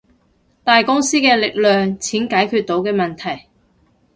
[0.63, 3.45] 大公司嘅力量，錢解決到嘅問題